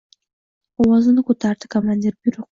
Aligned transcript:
ovozini 0.85 1.23
ko‘tardi 1.27 1.69
komandir.— 1.75 2.17
Buyruq! 2.25 2.39